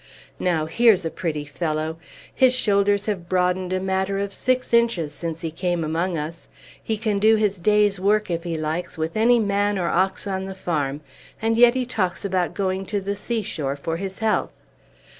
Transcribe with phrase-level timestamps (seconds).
[0.39, 1.99] "Now, here's a pretty fellow!
[2.33, 6.47] His shoulders have broadened a matter of six inches since he came among us;
[6.81, 10.45] he can do his day's work, if he likes, with any man or ox on
[10.45, 11.01] the farm;
[11.39, 14.53] and yet he talks about going to the seashore for his health!